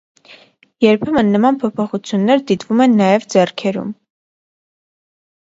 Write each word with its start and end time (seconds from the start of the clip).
Երբեմն 0.85 1.27
նման 1.35 1.59
փոփոխություններ 1.65 2.41
դիտվում 2.53 2.81
են 2.87 2.97
նաև 3.03 3.29
ձեռքերում։ 3.35 3.93